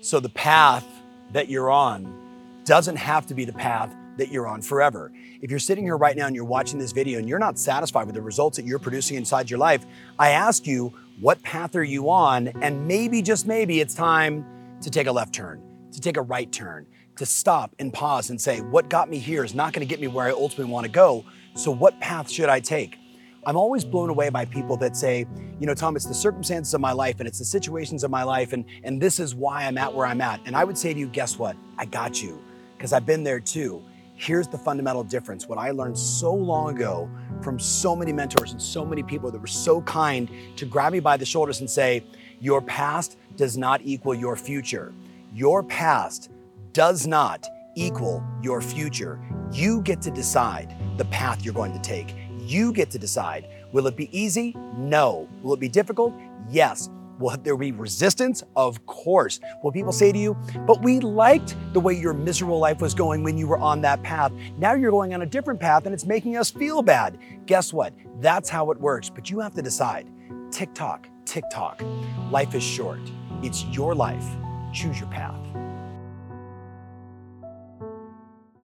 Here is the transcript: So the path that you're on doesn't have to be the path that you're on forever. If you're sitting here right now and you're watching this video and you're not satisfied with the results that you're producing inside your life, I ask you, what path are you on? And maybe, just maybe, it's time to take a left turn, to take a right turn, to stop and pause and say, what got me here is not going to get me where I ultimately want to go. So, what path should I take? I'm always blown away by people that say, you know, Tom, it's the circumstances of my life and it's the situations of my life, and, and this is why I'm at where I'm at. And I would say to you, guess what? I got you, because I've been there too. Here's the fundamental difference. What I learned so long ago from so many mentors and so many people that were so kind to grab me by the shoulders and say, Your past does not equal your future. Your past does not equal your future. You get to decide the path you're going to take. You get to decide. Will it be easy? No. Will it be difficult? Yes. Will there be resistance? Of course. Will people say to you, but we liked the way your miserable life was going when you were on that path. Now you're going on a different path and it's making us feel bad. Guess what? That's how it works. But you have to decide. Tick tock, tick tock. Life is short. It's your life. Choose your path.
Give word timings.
So 0.00 0.20
the 0.20 0.28
path 0.28 0.86
that 1.32 1.48
you're 1.48 1.70
on 1.70 2.62
doesn't 2.64 2.96
have 2.96 3.26
to 3.26 3.34
be 3.34 3.44
the 3.44 3.52
path 3.52 3.94
that 4.16 4.30
you're 4.30 4.46
on 4.46 4.62
forever. 4.62 5.12
If 5.40 5.50
you're 5.50 5.58
sitting 5.58 5.84
here 5.84 5.96
right 5.96 6.16
now 6.16 6.26
and 6.26 6.36
you're 6.36 6.44
watching 6.44 6.78
this 6.78 6.92
video 6.92 7.18
and 7.18 7.28
you're 7.28 7.38
not 7.38 7.58
satisfied 7.58 8.06
with 8.06 8.14
the 8.14 8.22
results 8.22 8.56
that 8.56 8.64
you're 8.64 8.78
producing 8.78 9.16
inside 9.16 9.50
your 9.50 9.58
life, 9.58 9.84
I 10.18 10.30
ask 10.30 10.66
you, 10.66 10.92
what 11.20 11.42
path 11.42 11.76
are 11.76 11.84
you 11.84 12.10
on? 12.10 12.48
And 12.62 12.86
maybe, 12.86 13.22
just 13.22 13.46
maybe, 13.46 13.80
it's 13.80 13.94
time 13.94 14.46
to 14.80 14.90
take 14.90 15.06
a 15.06 15.12
left 15.12 15.34
turn, 15.34 15.62
to 15.92 16.00
take 16.00 16.16
a 16.16 16.22
right 16.22 16.50
turn, 16.50 16.86
to 17.16 17.26
stop 17.26 17.74
and 17.78 17.92
pause 17.92 18.30
and 18.30 18.40
say, 18.40 18.60
what 18.60 18.88
got 18.88 19.08
me 19.08 19.18
here 19.18 19.44
is 19.44 19.54
not 19.54 19.72
going 19.72 19.86
to 19.86 19.90
get 19.90 20.00
me 20.00 20.08
where 20.08 20.26
I 20.26 20.30
ultimately 20.30 20.72
want 20.72 20.84
to 20.84 20.90
go. 20.92 21.24
So, 21.54 21.70
what 21.70 21.98
path 22.00 22.30
should 22.30 22.48
I 22.48 22.60
take? 22.60 22.98
I'm 23.46 23.56
always 23.56 23.84
blown 23.84 24.10
away 24.10 24.28
by 24.30 24.44
people 24.44 24.76
that 24.78 24.96
say, 24.96 25.26
you 25.60 25.66
know, 25.66 25.74
Tom, 25.74 25.96
it's 25.96 26.06
the 26.06 26.14
circumstances 26.14 26.74
of 26.74 26.80
my 26.80 26.92
life 26.92 27.16
and 27.18 27.28
it's 27.28 27.38
the 27.38 27.44
situations 27.44 28.04
of 28.04 28.10
my 28.10 28.22
life, 28.22 28.52
and, 28.52 28.64
and 28.82 29.00
this 29.00 29.20
is 29.20 29.34
why 29.34 29.64
I'm 29.64 29.78
at 29.78 29.92
where 29.94 30.06
I'm 30.06 30.20
at. 30.20 30.40
And 30.46 30.56
I 30.56 30.64
would 30.64 30.78
say 30.78 30.92
to 30.94 30.98
you, 30.98 31.08
guess 31.08 31.38
what? 31.38 31.56
I 31.78 31.84
got 31.84 32.22
you, 32.22 32.42
because 32.76 32.92
I've 32.92 33.06
been 33.06 33.24
there 33.24 33.40
too. 33.40 33.82
Here's 34.16 34.46
the 34.46 34.58
fundamental 34.58 35.02
difference. 35.02 35.48
What 35.48 35.58
I 35.58 35.72
learned 35.72 35.98
so 35.98 36.32
long 36.32 36.76
ago 36.76 37.10
from 37.42 37.58
so 37.58 37.96
many 37.96 38.12
mentors 38.12 38.52
and 38.52 38.62
so 38.62 38.84
many 38.84 39.02
people 39.02 39.30
that 39.32 39.40
were 39.40 39.46
so 39.46 39.82
kind 39.82 40.30
to 40.56 40.64
grab 40.64 40.92
me 40.92 41.00
by 41.00 41.16
the 41.16 41.26
shoulders 41.26 41.60
and 41.60 41.68
say, 41.68 42.04
Your 42.40 42.62
past 42.62 43.18
does 43.36 43.56
not 43.56 43.80
equal 43.82 44.14
your 44.14 44.36
future. 44.36 44.92
Your 45.32 45.64
past 45.64 46.30
does 46.72 47.08
not 47.08 47.44
equal 47.74 48.24
your 48.40 48.60
future. 48.60 49.18
You 49.50 49.82
get 49.82 50.00
to 50.02 50.10
decide 50.12 50.74
the 50.96 51.04
path 51.06 51.44
you're 51.44 51.54
going 51.54 51.72
to 51.72 51.80
take. 51.80 52.14
You 52.44 52.72
get 52.72 52.90
to 52.90 52.98
decide. 52.98 53.48
Will 53.72 53.86
it 53.86 53.96
be 53.96 54.16
easy? 54.16 54.54
No. 54.76 55.28
Will 55.42 55.54
it 55.54 55.60
be 55.60 55.68
difficult? 55.68 56.14
Yes. 56.50 56.90
Will 57.18 57.36
there 57.38 57.56
be 57.56 57.72
resistance? 57.72 58.42
Of 58.54 58.84
course. 58.86 59.40
Will 59.62 59.72
people 59.72 59.92
say 59.92 60.12
to 60.12 60.18
you, 60.18 60.36
but 60.66 60.82
we 60.82 61.00
liked 61.00 61.56
the 61.72 61.80
way 61.80 61.94
your 61.94 62.12
miserable 62.12 62.58
life 62.58 62.80
was 62.80 62.92
going 62.92 63.22
when 63.22 63.38
you 63.38 63.46
were 63.46 63.58
on 63.58 63.80
that 63.82 64.02
path. 64.02 64.32
Now 64.58 64.74
you're 64.74 64.90
going 64.90 65.14
on 65.14 65.22
a 65.22 65.26
different 65.26 65.58
path 65.58 65.86
and 65.86 65.94
it's 65.94 66.04
making 66.04 66.36
us 66.36 66.50
feel 66.50 66.82
bad. 66.82 67.18
Guess 67.46 67.72
what? 67.72 67.94
That's 68.20 68.50
how 68.50 68.70
it 68.72 68.80
works. 68.80 69.08
But 69.08 69.30
you 69.30 69.40
have 69.40 69.54
to 69.54 69.62
decide. 69.62 70.10
Tick 70.50 70.74
tock, 70.74 71.08
tick 71.24 71.44
tock. 71.50 71.82
Life 72.30 72.54
is 72.54 72.62
short. 72.62 73.00
It's 73.42 73.64
your 73.66 73.94
life. 73.94 74.26
Choose 74.72 74.98
your 74.98 75.08
path. 75.08 75.40